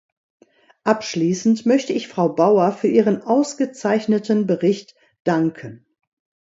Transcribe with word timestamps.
Abschließend 0.83 1.67
möchte 1.67 1.93
ich 1.93 2.07
Frau 2.07 2.29
Bauer 2.29 2.71
für 2.71 2.87
ihren 2.87 3.21
ausgezeichneten 3.21 4.47
Bericht 4.47 4.95
danken. 5.25 5.85